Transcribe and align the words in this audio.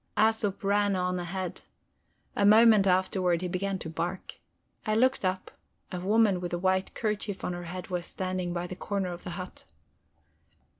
Æsop 0.17 0.63
ran 0.63 0.95
on 0.95 1.19
ahead; 1.19 1.61
a 2.35 2.43
moment 2.43 2.87
afterward 2.87 3.43
he 3.43 3.47
began 3.47 3.77
to 3.77 3.87
bark. 3.87 4.37
I 4.83 4.95
looked 4.95 5.23
up; 5.23 5.51
a 5.91 5.99
woman 5.99 6.41
with 6.41 6.53
a 6.53 6.57
white 6.57 6.95
kerchief 6.95 7.43
on 7.45 7.53
her 7.53 7.65
head 7.65 7.89
was 7.89 8.07
standing 8.07 8.51
by 8.51 8.65
the 8.65 8.75
corner 8.75 9.13
of 9.13 9.23
the 9.23 9.29
hut. 9.37 9.63